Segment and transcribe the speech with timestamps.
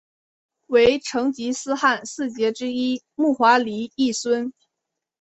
[0.65, 4.51] 为成吉思汗四杰之一木华黎裔孙。